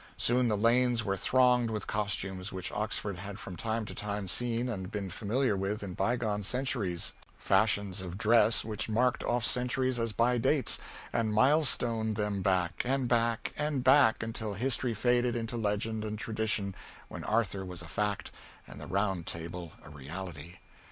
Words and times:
Soon 0.17 0.47
the 0.47 0.57
lanes 0.57 1.03
were 1.05 1.15
thronged 1.15 1.69
with 1.69 1.85
costumes 1.85 2.51
which 2.51 2.71
Oxford 2.71 3.19
had 3.19 3.37
from 3.37 3.55
time 3.55 3.85
to 3.85 3.93
time 3.93 4.27
seen 4.27 4.67
and 4.67 4.89
been 4.89 5.11
familiar 5.11 5.55
with 5.55 5.83
in 5.83 5.93
bygone 5.93 6.43
centuries 6.43 7.13
fashions 7.37 8.01
of 8.01 8.17
dress 8.17 8.65
which 8.65 8.89
marked 8.89 9.23
off 9.23 9.45
centuries 9.45 9.99
as 9.99 10.11
by 10.11 10.39
dates, 10.39 10.79
and 11.13 11.31
mile 11.35 11.63
stoned 11.63 12.15
them 12.15 12.41
back, 12.41 12.81
and 12.83 13.07
back, 13.07 13.53
and 13.55 13.83
back, 13.83 14.23
until 14.23 14.55
history 14.55 14.95
faded 14.95 15.35
into 15.35 15.55
legend 15.55 16.03
and 16.03 16.17
tradition, 16.17 16.73
when 17.07 17.23
Arthur 17.23 17.63
was 17.63 17.83
a 17.83 17.87
fact 17.87 18.31
and 18.67 18.81
the 18.81 18.87
Round 18.87 19.27
Table 19.27 19.73
a 19.83 19.89
reality. 19.91 20.57